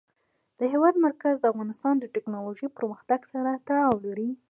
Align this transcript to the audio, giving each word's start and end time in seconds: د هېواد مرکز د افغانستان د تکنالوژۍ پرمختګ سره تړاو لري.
د 0.59 0.61
هېواد 0.73 0.95
مرکز 1.05 1.35
د 1.39 1.45
افغانستان 1.53 1.95
د 1.99 2.05
تکنالوژۍ 2.15 2.67
پرمختګ 2.77 3.19
سره 3.33 3.49
تړاو 3.67 3.93
لري. 4.05 4.29